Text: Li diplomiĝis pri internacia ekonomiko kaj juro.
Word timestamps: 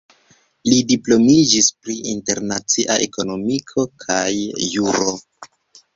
Li 0.69 0.77
diplomiĝis 0.91 1.67
pri 1.83 1.97
internacia 2.13 2.97
ekonomiko 3.07 3.85
kaj 4.07 4.27
juro. 4.37 5.19